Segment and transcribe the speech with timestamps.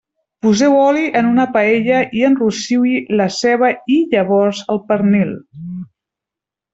[0.43, 5.37] Poseu oli en una paella i enrossiu-hi la ceba i llavors el pernil.